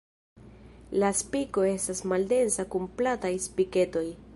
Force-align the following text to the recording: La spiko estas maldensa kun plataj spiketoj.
La 1.03 1.11
spiko 1.19 1.67
estas 1.75 2.03
maldensa 2.13 2.69
kun 2.73 2.89
plataj 3.03 3.37
spiketoj. 3.49 4.09